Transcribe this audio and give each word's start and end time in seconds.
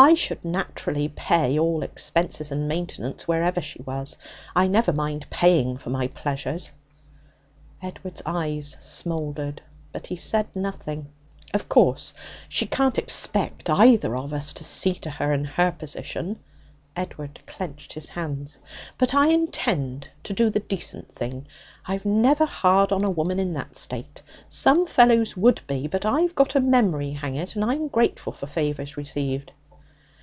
'I 0.00 0.14
should 0.14 0.44
naturally 0.44 1.08
pay 1.08 1.58
all 1.58 1.82
expenses 1.82 2.52
and 2.52 2.68
maintenance 2.68 3.26
wherever 3.26 3.60
she 3.60 3.82
was; 3.82 4.16
I 4.54 4.68
never 4.68 4.92
mind 4.92 5.28
paying 5.28 5.76
for 5.76 5.90
my 5.90 6.06
pleasures.' 6.06 6.70
Edward's 7.82 8.22
eyes 8.24 8.76
smouldered, 8.78 9.60
but 9.90 10.06
he 10.06 10.14
said 10.14 10.46
nothing. 10.54 11.08
'Of 11.52 11.68
course, 11.68 12.14
she 12.48 12.64
can't 12.64 12.96
expect 12.96 13.68
either 13.68 14.14
of 14.14 14.32
us 14.32 14.52
to 14.52 14.62
see 14.62 14.94
to 15.00 15.10
her 15.10 15.32
in 15.32 15.44
her 15.44 15.72
position' 15.72 16.38
(Edward 16.94 17.40
clenched 17.48 17.94
his 17.94 18.10
hands), 18.10 18.60
'but 18.98 19.16
I 19.16 19.30
intend 19.30 20.10
to 20.22 20.32
do 20.32 20.48
the 20.48 20.60
decent 20.60 21.10
thing. 21.10 21.48
I'm 21.86 21.98
never 22.22 22.46
hard 22.46 22.92
on 22.92 23.02
a 23.02 23.10
woman 23.10 23.40
in 23.40 23.52
that 23.54 23.74
state; 23.74 24.22
some 24.46 24.86
fellows 24.86 25.36
would 25.36 25.60
be; 25.66 25.88
but 25.88 26.06
I've 26.06 26.36
got 26.36 26.54
a 26.54 26.60
memory, 26.60 27.10
hang 27.10 27.34
it, 27.34 27.56
and 27.56 27.64
I'm 27.64 27.88
grateful 27.88 28.32
for 28.32 28.46
favours 28.46 28.96
received.' 28.96 29.50